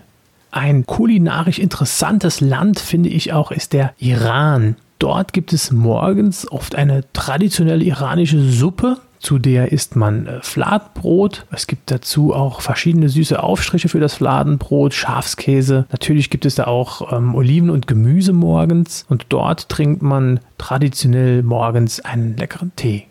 Ein 0.50 0.84
kulinarisch 0.84 1.58
interessantes 1.58 2.42
Land, 2.42 2.80
finde 2.80 3.08
ich 3.08 3.32
auch, 3.32 3.50
ist 3.50 3.72
der 3.72 3.94
Iran. 3.98 4.76
Dort 4.98 5.32
gibt 5.32 5.54
es 5.54 5.70
morgens 5.70 6.50
oft 6.50 6.74
eine 6.74 7.04
traditionelle 7.12 7.84
iranische 7.84 8.40
Suppe 8.40 8.98
zu 9.18 9.38
der 9.38 9.72
isst 9.72 9.96
man 9.96 10.26
äh, 10.26 10.40
Fladenbrot. 10.42 11.46
Es 11.50 11.66
gibt 11.66 11.90
dazu 11.90 12.34
auch 12.34 12.60
verschiedene 12.60 13.08
süße 13.08 13.42
Aufstriche 13.42 13.88
für 13.88 14.00
das 14.00 14.14
Fladenbrot, 14.14 14.94
Schafskäse. 14.94 15.86
Natürlich 15.90 16.30
gibt 16.30 16.46
es 16.46 16.54
da 16.54 16.64
auch 16.64 17.12
ähm, 17.12 17.34
Oliven 17.34 17.70
und 17.70 17.86
Gemüse 17.86 18.32
morgens. 18.32 19.04
Und 19.08 19.26
dort 19.28 19.68
trinkt 19.68 20.02
man 20.02 20.40
traditionell 20.58 21.42
morgens 21.42 22.00
einen 22.00 22.36
leckeren 22.36 22.72
Tee 22.76 23.06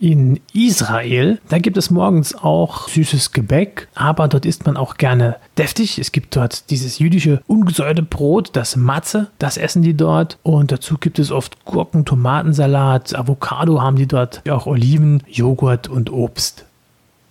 in 0.00 0.40
Israel. 0.52 1.38
Da 1.48 1.58
gibt 1.58 1.76
es 1.76 1.90
morgens 1.90 2.34
auch 2.34 2.88
süßes 2.88 3.32
Gebäck, 3.32 3.88
aber 3.94 4.26
dort 4.28 4.46
isst 4.46 4.66
man 4.66 4.76
auch 4.76 4.96
gerne 4.96 5.36
deftig. 5.58 5.98
Es 5.98 6.10
gibt 6.10 6.34
dort 6.34 6.70
dieses 6.70 6.98
jüdische 6.98 7.42
ungesäuerte 7.46 8.02
Brot, 8.02 8.50
das 8.54 8.76
Matze, 8.76 9.28
das 9.38 9.58
essen 9.58 9.82
die 9.82 9.94
dort. 9.94 10.38
Und 10.42 10.72
dazu 10.72 10.96
gibt 10.98 11.18
es 11.18 11.30
oft 11.30 11.64
Gurken, 11.64 12.04
Tomatensalat, 12.04 13.14
Avocado 13.14 13.80
haben 13.80 13.96
die 13.96 14.08
dort, 14.08 14.42
auch 14.50 14.66
Oliven, 14.66 15.22
Joghurt 15.28 15.88
und 15.88 16.10
Obst 16.10 16.64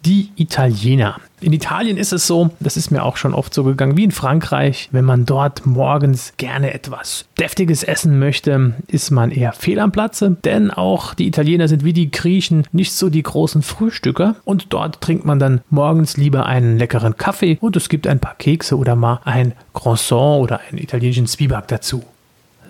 die 0.05 0.29
Italiener. 0.35 1.17
In 1.41 1.53
Italien 1.53 1.97
ist 1.97 2.11
es 2.11 2.27
so, 2.27 2.49
das 2.59 2.75
ist 2.75 2.91
mir 2.91 3.03
auch 3.03 3.15
schon 3.15 3.33
oft 3.33 3.53
so 3.53 3.63
gegangen, 3.63 3.95
wie 3.95 4.03
in 4.03 4.11
Frankreich, 4.11 4.89
wenn 4.91 5.05
man 5.05 5.25
dort 5.25 5.65
morgens 5.65 6.33
gerne 6.37 6.73
etwas 6.73 7.25
Deftiges 7.39 7.83
essen 7.83 8.19
möchte, 8.19 8.73
ist 8.87 9.11
man 9.11 9.31
eher 9.31 9.53
fehl 9.53 9.79
am 9.79 9.91
Platze, 9.91 10.35
denn 10.43 10.69
auch 10.69 11.13
die 11.13 11.27
Italiener 11.27 11.67
sind 11.67 11.85
wie 11.85 11.93
die 11.93 12.11
Griechen 12.11 12.65
nicht 12.73 12.91
so 12.91 13.09
die 13.09 13.23
großen 13.23 13.61
Frühstücker 13.61 14.35
und 14.43 14.73
dort 14.73 14.99
trinkt 14.99 15.25
man 15.25 15.39
dann 15.39 15.61
morgens 15.69 16.17
lieber 16.17 16.45
einen 16.45 16.77
leckeren 16.77 17.15
Kaffee 17.15 17.57
und 17.61 17.75
es 17.77 17.87
gibt 17.87 18.07
ein 18.07 18.19
paar 18.19 18.35
Kekse 18.35 18.77
oder 18.77 18.95
mal 18.95 19.21
ein 19.23 19.53
Croissant 19.73 20.41
oder 20.41 20.59
einen 20.69 20.77
italienischen 20.77 21.27
Zwieback 21.27 21.67
dazu. 21.67 22.03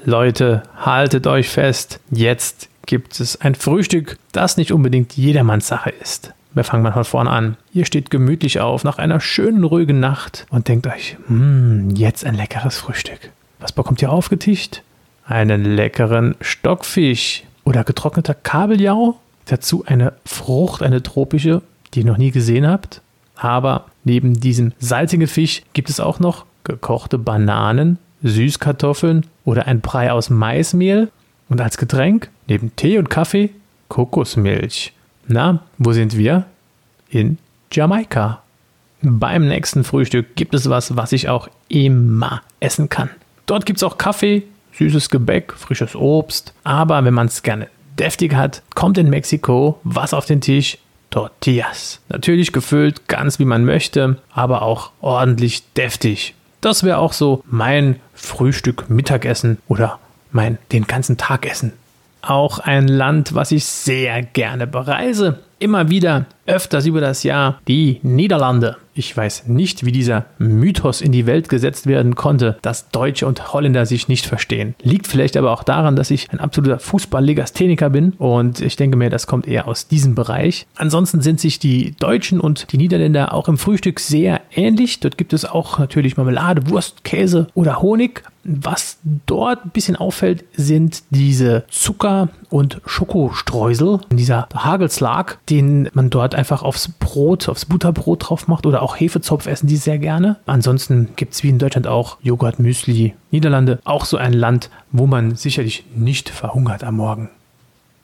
Leute, 0.05 0.63
haltet 0.77 1.25
euch 1.27 1.49
fest, 1.49 1.99
jetzt 2.11 2.69
gibt 2.85 3.19
es 3.19 3.41
ein 3.41 3.55
Frühstück, 3.55 4.17
das 4.31 4.57
nicht 4.57 4.71
unbedingt 4.71 5.13
jedermanns 5.13 5.67
Sache 5.67 5.89
ist. 5.89 6.33
Wir 6.53 6.63
fangen 6.63 6.81
mal 6.81 6.91
von 6.91 7.05
vorne 7.05 7.29
an. 7.29 7.57
Ihr 7.73 7.85
steht 7.85 8.09
gemütlich 8.09 8.59
auf 8.59 8.83
nach 8.83 8.97
einer 8.97 9.19
schönen, 9.19 9.63
ruhigen 9.63 9.99
Nacht 9.99 10.47
und 10.49 10.67
denkt 10.67 10.87
euch, 10.87 11.17
hm, 11.27 11.91
jetzt 11.95 12.25
ein 12.25 12.33
leckeres 12.33 12.77
Frühstück. 12.77 13.31
Was 13.59 13.71
bekommt 13.71 14.01
ihr 14.01 14.11
aufgetischt? 14.11 14.81
Einen 15.25 15.63
leckeren 15.63 16.35
Stockfisch 16.41 17.43
oder 17.65 17.83
getrockneter 17.83 18.33
Kabeljau. 18.33 19.19
Dazu 19.45 19.83
eine 19.85 20.13
Frucht, 20.25 20.81
eine 20.81 21.03
tropische, 21.03 21.61
die 21.93 21.99
ihr 21.99 22.05
noch 22.05 22.17
nie 22.17 22.31
gesehen 22.31 22.67
habt. 22.67 23.01
Aber 23.35 23.85
neben 24.03 24.39
diesem 24.39 24.73
salzigen 24.79 25.27
Fisch 25.27 25.61
gibt 25.73 25.89
es 25.89 25.99
auch 25.99 26.19
noch 26.19 26.45
gekochte 26.63 27.17
Bananen, 27.19 27.99
Süßkartoffeln 28.23 29.25
oder 29.45 29.67
ein 29.67 29.81
Brei 29.81 30.11
aus 30.11 30.29
Maismehl. 30.29 31.09
Und 31.47 31.61
als 31.61 31.77
Getränk, 31.77 32.29
neben 32.47 32.75
Tee 32.75 32.97
und 32.97 33.09
Kaffee, 33.09 33.51
Kokosmilch. 33.87 34.93
Na, 35.27 35.63
wo 35.77 35.91
sind 35.93 36.17
wir? 36.17 36.45
In 37.09 37.37
Jamaika. 37.71 38.41
Beim 39.01 39.47
nächsten 39.47 39.83
Frühstück 39.83 40.35
gibt 40.35 40.53
es 40.53 40.69
was, 40.69 40.95
was 40.95 41.11
ich 41.11 41.29
auch 41.29 41.47
immer 41.69 42.41
essen 42.59 42.89
kann. 42.89 43.09
Dort 43.45 43.65
gibt 43.65 43.77
es 43.77 43.83
auch 43.83 43.97
Kaffee, 43.97 44.43
süßes 44.73 45.09
Gebäck, 45.09 45.53
frisches 45.53 45.95
Obst. 45.95 46.53
Aber 46.63 47.03
wenn 47.05 47.13
man 47.13 47.27
es 47.27 47.43
gerne 47.43 47.67
deftig 47.97 48.33
hat, 48.33 48.61
kommt 48.75 48.97
in 48.97 49.09
Mexiko 49.09 49.79
was 49.83 50.13
auf 50.13 50.25
den 50.25 50.41
Tisch? 50.41 50.77
Tortillas. 51.09 52.01
Natürlich 52.09 52.51
gefüllt, 52.51 53.07
ganz 53.07 53.39
wie 53.39 53.45
man 53.45 53.65
möchte, 53.65 54.21
aber 54.31 54.61
auch 54.61 54.91
ordentlich 55.01 55.63
deftig. 55.73 56.35
Das 56.61 56.83
wäre 56.83 56.97
auch 56.97 57.13
so 57.13 57.43
mein 57.47 57.99
Frühstück, 58.13 58.89
Mittagessen 58.89 59.57
oder 59.67 59.99
mein 60.31 60.59
den 60.71 60.85
ganzen 60.85 61.17
Tag 61.17 61.47
Essen 61.49 61.73
auch 62.21 62.59
ein 62.59 62.87
Land, 62.87 63.35
was 63.35 63.51
ich 63.51 63.65
sehr 63.65 64.21
gerne 64.21 64.67
bereise. 64.67 65.39
Immer 65.59 65.89
wieder, 65.89 66.25
öfters 66.49 66.85
über 66.85 67.01
das 67.01 67.23
Jahr, 67.23 67.61
die 67.67 67.99
Niederlande. 68.01 68.77
Ich 68.93 69.15
weiß 69.15 69.47
nicht, 69.47 69.85
wie 69.85 69.91
dieser 69.91 70.25
Mythos 70.39 70.99
in 70.99 71.11
die 71.11 71.25
Welt 71.25 71.47
gesetzt 71.47 71.85
werden 71.87 72.15
konnte, 72.15 72.57
dass 72.61 72.89
Deutsche 72.89 73.27
und 73.27 73.53
Holländer 73.53 73.85
sich 73.85 74.07
nicht 74.09 74.25
verstehen. 74.25 74.75
Liegt 74.81 75.07
vielleicht 75.07 75.37
aber 75.37 75.51
auch 75.51 75.63
daran, 75.63 75.95
dass 75.95 76.11
ich 76.11 76.29
ein 76.31 76.39
absoluter 76.39 76.79
Fußball-Legastheniker 76.79 77.89
bin 77.89 78.11
und 78.13 78.59
ich 78.59 78.75
denke 78.75 78.97
mir, 78.97 79.09
das 79.09 79.27
kommt 79.27 79.47
eher 79.47 79.67
aus 79.67 79.87
diesem 79.87 80.15
Bereich. 80.15 80.65
Ansonsten 80.75 81.21
sind 81.21 81.39
sich 81.39 81.59
die 81.59 81.95
Deutschen 81.99 82.41
und 82.41 82.71
die 82.73 82.77
Niederländer 82.77 83.33
auch 83.33 83.47
im 83.47 83.57
Frühstück 83.57 83.99
sehr 83.99 84.41
ähnlich. 84.53 84.99
Dort 84.99 85.17
gibt 85.17 85.31
es 85.33 85.45
auch 85.45 85.79
natürlich 85.79 86.17
Marmelade, 86.17 86.69
Wurst, 86.69 87.03
Käse 87.03 87.47
oder 87.53 87.81
Honig. 87.81 88.23
Was 88.43 88.99
dort 89.25 89.65
ein 89.65 89.69
bisschen 89.69 89.95
auffällt, 89.95 90.43
sind 90.53 91.03
diese 91.09 91.65
Zucker- 91.69 92.29
und 92.49 92.81
Schokostreusel, 92.85 93.99
dieser 94.11 94.47
Hagelslag, 94.53 95.39
den 95.49 95.89
man 95.93 96.09
dort 96.09 96.35
einfach 96.35 96.63
aufs 96.63 96.87
Brot, 96.87 97.49
aufs 97.49 97.65
Butterbrot 97.65 98.29
drauf 98.29 98.47
macht 98.47 98.65
oder 98.65 98.81
auch 98.81 98.99
Hefezopf 98.99 99.47
essen 99.47 99.67
die 99.67 99.77
sehr 99.77 99.97
gerne. 99.97 100.37
Ansonsten 100.45 101.09
gibt 101.15 101.33
es 101.33 101.43
wie 101.43 101.49
in 101.49 101.59
Deutschland 101.59 101.87
auch 101.87 102.17
Joghurt, 102.21 102.59
Müsli. 102.59 103.15
Niederlande, 103.31 103.79
auch 103.83 104.05
so 104.05 104.17
ein 104.17 104.33
Land, 104.33 104.69
wo 104.91 105.07
man 105.07 105.35
sicherlich 105.35 105.85
nicht 105.95 106.29
verhungert 106.29 106.83
am 106.83 106.97
Morgen. 106.97 107.29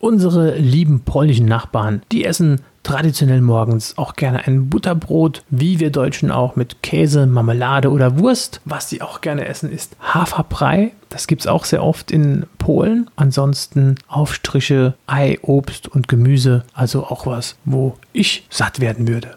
Unsere 0.05 0.55
lieben 0.55 0.99
polnischen 0.99 1.47
Nachbarn, 1.47 2.03
die 2.11 2.25
essen 2.25 2.61
traditionell 2.83 3.41
morgens 3.41 3.97
auch 3.97 4.15
gerne 4.15 4.45
ein 4.45 4.69
Butterbrot, 4.69 5.41
wie 5.49 5.79
wir 5.79 5.89
Deutschen 5.89 6.29
auch 6.29 6.55
mit 6.55 6.83
Käse, 6.83 7.25
Marmelade 7.25 7.89
oder 7.89 8.19
Wurst. 8.19 8.61
Was 8.65 8.87
sie 8.87 9.01
auch 9.01 9.21
gerne 9.21 9.47
essen, 9.47 9.71
ist 9.71 9.97
Haferbrei. 9.99 10.91
Das 11.09 11.25
gibt 11.25 11.41
es 11.41 11.47
auch 11.47 11.65
sehr 11.65 11.83
oft 11.83 12.11
in 12.11 12.45
Polen. 12.59 13.09
Ansonsten 13.15 13.95
Aufstriche, 14.07 14.93
Ei, 15.07 15.39
Obst 15.41 15.87
und 15.87 16.07
Gemüse. 16.07 16.65
Also 16.75 17.05
auch 17.05 17.25
was, 17.25 17.55
wo 17.65 17.95
ich 18.13 18.45
satt 18.51 18.81
werden 18.81 19.07
würde. 19.07 19.31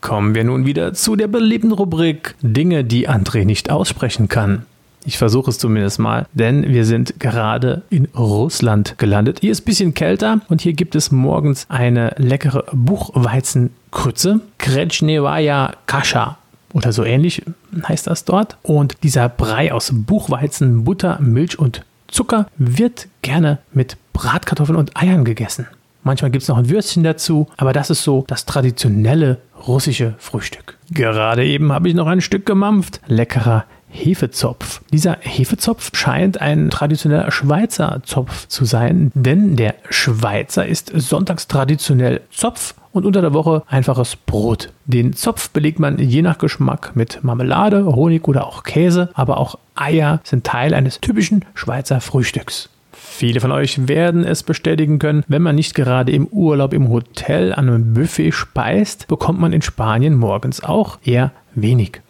Kommen 0.00 0.34
wir 0.34 0.42
nun 0.42 0.66
wieder 0.66 0.94
zu 0.94 1.14
der 1.14 1.28
beliebten 1.28 1.70
Rubrik 1.70 2.34
Dinge, 2.42 2.82
die 2.82 3.08
André 3.08 3.44
nicht 3.44 3.70
aussprechen 3.70 4.28
kann. 4.28 4.66
Ich 5.04 5.18
versuche 5.18 5.50
es 5.50 5.58
zumindest 5.58 5.98
mal, 5.98 6.26
denn 6.32 6.68
wir 6.68 6.84
sind 6.84 7.18
gerade 7.18 7.82
in 7.90 8.06
Russland 8.16 8.96
gelandet. 8.98 9.40
Hier 9.40 9.50
ist 9.50 9.62
ein 9.62 9.64
bisschen 9.64 9.94
kälter 9.94 10.40
und 10.48 10.60
hier 10.60 10.74
gibt 10.74 10.94
es 10.94 11.10
morgens 11.10 11.66
eine 11.68 12.14
leckere 12.18 12.64
Buchweizenkrütze. 12.72 14.40
Kretschnevaya 14.58 15.72
Kascha 15.86 16.38
oder 16.72 16.92
so 16.92 17.04
ähnlich 17.04 17.42
heißt 17.86 18.06
das 18.06 18.24
dort. 18.24 18.56
Und 18.62 18.96
dieser 19.02 19.28
Brei 19.28 19.72
aus 19.72 19.90
Buchweizen, 19.92 20.84
Butter, 20.84 21.18
Milch 21.20 21.58
und 21.58 21.82
Zucker 22.08 22.46
wird 22.56 23.08
gerne 23.22 23.58
mit 23.72 23.96
Bratkartoffeln 24.12 24.78
und 24.78 24.96
Eiern 24.96 25.24
gegessen. 25.24 25.66
Manchmal 26.04 26.30
gibt 26.30 26.42
es 26.42 26.48
noch 26.48 26.58
ein 26.58 26.68
Würstchen 26.68 27.04
dazu, 27.04 27.48
aber 27.56 27.72
das 27.72 27.88
ist 27.88 28.02
so 28.02 28.24
das 28.26 28.44
traditionelle 28.44 29.38
russische 29.66 30.14
Frühstück. 30.18 30.76
Gerade 30.90 31.44
eben 31.44 31.72
habe 31.72 31.88
ich 31.88 31.94
noch 31.94 32.08
ein 32.08 32.20
Stück 32.20 32.44
gemampft. 32.44 33.00
Leckerer 33.06 33.64
Hefezopf. 33.92 34.80
Dieser 34.92 35.18
Hefezopf 35.20 35.90
scheint 35.94 36.40
ein 36.40 36.70
traditioneller 36.70 37.30
Schweizer 37.30 38.00
Zopf 38.04 38.48
zu 38.48 38.64
sein, 38.64 39.12
denn 39.14 39.56
der 39.56 39.74
Schweizer 39.90 40.66
ist 40.66 40.92
sonntags 40.94 41.46
traditionell 41.46 42.22
Zopf 42.30 42.74
und 42.92 43.06
unter 43.06 43.20
der 43.20 43.34
Woche 43.34 43.62
einfaches 43.68 44.16
Brot. 44.16 44.72
Den 44.86 45.12
Zopf 45.12 45.50
belegt 45.50 45.78
man 45.78 45.98
je 45.98 46.22
nach 46.22 46.38
Geschmack 46.38 46.92
mit 46.94 47.22
Marmelade, 47.22 47.86
Honig 47.86 48.26
oder 48.28 48.46
auch 48.46 48.64
Käse, 48.64 49.10
aber 49.14 49.38
auch 49.38 49.58
Eier 49.74 50.20
sind 50.24 50.44
Teil 50.44 50.74
eines 50.74 51.00
typischen 51.00 51.44
Schweizer 51.54 52.00
Frühstücks. 52.00 52.68
Viele 52.92 53.40
von 53.40 53.52
euch 53.52 53.88
werden 53.88 54.24
es 54.24 54.42
bestätigen 54.42 54.98
können, 54.98 55.24
wenn 55.28 55.42
man 55.42 55.54
nicht 55.54 55.74
gerade 55.74 56.12
im 56.12 56.26
Urlaub 56.26 56.72
im 56.72 56.88
Hotel 56.88 57.52
an 57.52 57.68
einem 57.68 57.94
Buffet 57.94 58.32
speist, 58.32 59.06
bekommt 59.06 59.40
man 59.40 59.52
in 59.52 59.62
Spanien 59.62 60.14
morgens 60.14 60.62
auch 60.62 60.98
eher 61.04 61.32
wenig. 61.54 62.00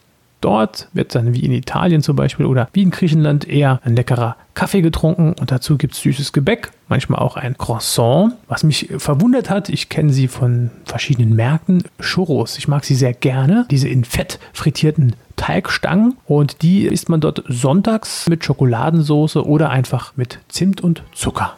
Dort 0.42 0.88
wird 0.92 1.14
dann 1.14 1.32
wie 1.34 1.44
in 1.44 1.52
Italien 1.52 2.02
zum 2.02 2.16
Beispiel 2.16 2.46
oder 2.46 2.68
wie 2.72 2.82
in 2.82 2.90
Griechenland 2.90 3.48
eher 3.48 3.80
ein 3.84 3.94
leckerer 3.94 4.36
Kaffee 4.54 4.82
getrunken 4.82 5.34
und 5.38 5.50
dazu 5.52 5.78
gibt 5.78 5.94
es 5.94 6.00
süßes 6.00 6.32
Gebäck, 6.32 6.72
manchmal 6.88 7.20
auch 7.20 7.36
ein 7.36 7.56
Croissant. 7.56 8.34
Was 8.48 8.64
mich 8.64 8.90
verwundert 8.98 9.48
hat, 9.48 9.68
ich 9.68 9.88
kenne 9.88 10.12
sie 10.12 10.26
von 10.26 10.70
verschiedenen 10.84 11.34
Märkten, 11.36 11.84
Churros. 12.00 12.58
Ich 12.58 12.66
mag 12.66 12.84
sie 12.84 12.96
sehr 12.96 13.14
gerne, 13.14 13.66
diese 13.70 13.88
in 13.88 14.04
Fett 14.04 14.40
frittierten 14.52 15.14
Teigstangen 15.36 16.16
und 16.26 16.62
die 16.62 16.86
isst 16.86 17.08
man 17.08 17.20
dort 17.20 17.44
sonntags 17.46 18.28
mit 18.28 18.44
Schokoladensauce 18.44 19.36
oder 19.36 19.70
einfach 19.70 20.16
mit 20.16 20.40
Zimt 20.48 20.80
und 20.80 21.04
Zucker. 21.14 21.56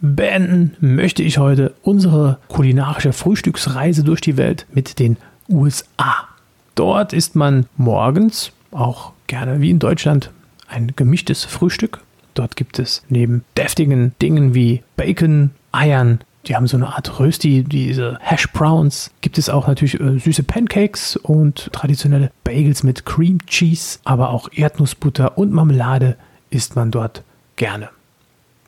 Beenden 0.00 0.76
möchte 0.80 1.22
ich 1.22 1.38
heute 1.38 1.72
unsere 1.82 2.38
kulinarische 2.48 3.12
Frühstücksreise 3.12 4.02
durch 4.02 4.20
die 4.20 4.36
Welt 4.36 4.66
mit 4.72 4.98
den 4.98 5.18
USA. 5.48 6.26
Dort 6.74 7.12
isst 7.12 7.36
man 7.36 7.66
morgens 7.76 8.52
auch 8.70 9.12
gerne 9.26 9.60
wie 9.60 9.70
in 9.70 9.78
Deutschland 9.78 10.30
ein 10.68 10.92
gemischtes 10.96 11.44
Frühstück. 11.44 12.00
Dort 12.34 12.56
gibt 12.56 12.78
es 12.78 13.02
neben 13.08 13.44
deftigen 13.56 14.12
Dingen 14.20 14.54
wie 14.54 14.82
Bacon, 14.96 15.50
Eiern, 15.70 16.20
die 16.46 16.56
haben 16.56 16.66
so 16.66 16.76
eine 16.76 16.88
Art 16.88 17.18
Rösti, 17.18 17.64
diese 17.64 18.18
Hash 18.20 18.52
Browns. 18.52 19.10
Gibt 19.22 19.38
es 19.38 19.48
auch 19.48 19.66
natürlich 19.66 19.98
äh, 19.98 20.18
süße 20.18 20.42
Pancakes 20.42 21.16
und 21.16 21.70
traditionelle 21.72 22.30
Bagels 22.44 22.82
mit 22.82 23.06
Cream 23.06 23.38
Cheese, 23.46 23.98
aber 24.04 24.30
auch 24.30 24.48
Erdnussbutter 24.52 25.38
und 25.38 25.52
Marmelade 25.52 26.16
isst 26.50 26.76
man 26.76 26.90
dort 26.90 27.22
gerne. 27.56 27.88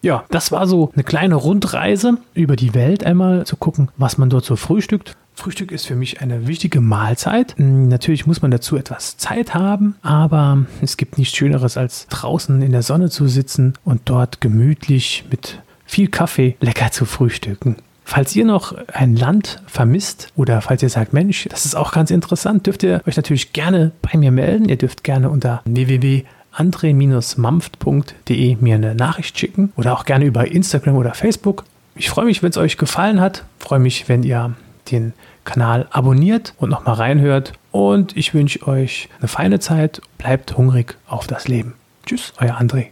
Ja, 0.02 0.24
das 0.30 0.52
war 0.52 0.66
so 0.66 0.90
eine 0.94 1.04
kleine 1.04 1.34
Rundreise 1.34 2.18
über 2.34 2.56
die 2.56 2.74
Welt 2.74 3.04
einmal 3.04 3.44
zu 3.44 3.56
gucken, 3.56 3.88
was 3.96 4.18
man 4.18 4.30
dort 4.30 4.44
so 4.44 4.56
frühstückt. 4.56 5.16
Frühstück 5.36 5.70
ist 5.70 5.86
für 5.86 5.94
mich 5.96 6.22
eine 6.22 6.46
wichtige 6.48 6.80
Mahlzeit. 6.80 7.56
Hm, 7.58 7.88
natürlich 7.88 8.26
muss 8.26 8.40
man 8.42 8.50
dazu 8.50 8.76
etwas 8.76 9.16
Zeit 9.18 9.54
haben, 9.54 9.94
aber 10.02 10.66
es 10.80 10.96
gibt 10.96 11.18
nichts 11.18 11.36
Schöneres, 11.36 11.76
als 11.76 12.08
draußen 12.08 12.62
in 12.62 12.72
der 12.72 12.82
Sonne 12.82 13.10
zu 13.10 13.28
sitzen 13.28 13.74
und 13.84 14.00
dort 14.06 14.40
gemütlich 14.40 15.26
mit 15.30 15.60
viel 15.84 16.08
Kaffee 16.08 16.56
lecker 16.60 16.90
zu 16.90 17.04
frühstücken. 17.04 17.76
Falls 18.02 18.34
ihr 18.34 18.46
noch 18.46 18.74
ein 18.92 19.14
Land 19.14 19.62
vermisst 19.66 20.32
oder 20.36 20.62
falls 20.62 20.82
ihr 20.82 20.88
sagt, 20.88 21.12
Mensch, 21.12 21.46
das 21.50 21.66
ist 21.66 21.76
auch 21.76 21.92
ganz 21.92 22.10
interessant, 22.10 22.66
dürft 22.66 22.82
ihr 22.82 23.02
euch 23.06 23.16
natürlich 23.16 23.52
gerne 23.52 23.92
bei 24.00 24.16
mir 24.16 24.30
melden. 24.30 24.66
Ihr 24.68 24.78
dürft 24.78 25.04
gerne 25.04 25.28
unter 25.28 25.60
www.andre-mampft.de 25.66 28.56
mir 28.60 28.76
eine 28.76 28.94
Nachricht 28.94 29.38
schicken 29.38 29.72
oder 29.76 29.92
auch 29.92 30.06
gerne 30.06 30.24
über 30.24 30.50
Instagram 30.50 30.96
oder 30.96 31.12
Facebook. 31.14 31.64
Ich 31.94 32.08
freue 32.08 32.24
mich, 32.26 32.42
wenn 32.42 32.50
es 32.50 32.56
euch 32.56 32.78
gefallen 32.78 33.20
hat. 33.20 33.44
Freue 33.58 33.80
mich, 33.80 34.08
wenn 34.08 34.22
ihr 34.22 34.54
den 34.90 35.12
Kanal 35.44 35.86
abonniert 35.90 36.54
und 36.58 36.70
nochmal 36.70 36.94
reinhört. 36.94 37.52
Und 37.70 38.16
ich 38.16 38.34
wünsche 38.34 38.66
euch 38.66 39.08
eine 39.18 39.28
feine 39.28 39.60
Zeit. 39.60 40.00
Bleibt 40.18 40.56
hungrig 40.56 40.96
auf 41.06 41.26
das 41.26 41.48
Leben. 41.48 41.74
Tschüss, 42.04 42.32
euer 42.38 42.58
André. 42.58 42.88